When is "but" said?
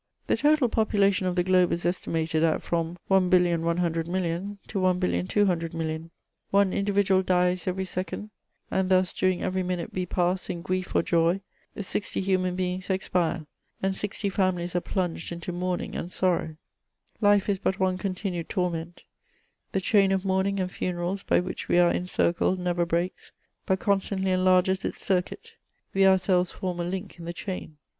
17.59-17.79, 23.67-23.79